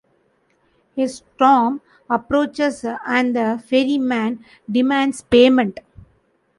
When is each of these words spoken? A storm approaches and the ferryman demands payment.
A 0.97 1.07
storm 1.07 1.79
approaches 2.09 2.83
and 2.83 3.35
the 3.35 3.63
ferryman 3.63 4.43
demands 4.67 5.21
payment. 5.21 5.79